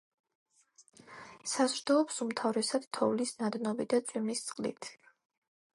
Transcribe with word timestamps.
საზრდოობს 1.51 2.17
უმთავრესად 2.25 2.89
თოვლის 2.99 3.35
ნადნობი 3.43 3.87
და 3.95 4.03
წვიმის 4.11 4.45
წყლით. 4.49 4.91